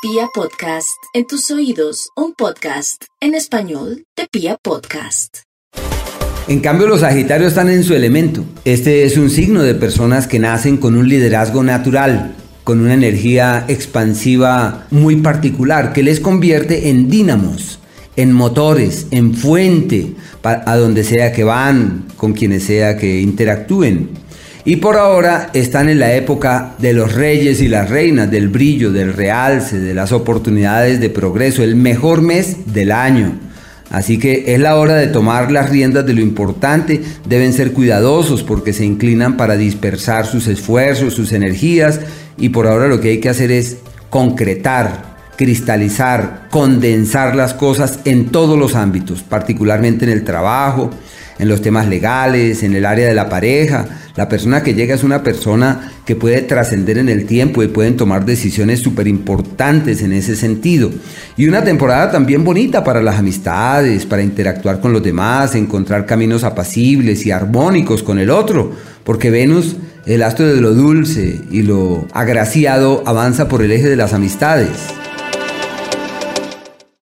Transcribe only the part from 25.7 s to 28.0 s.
en la época de los reyes y las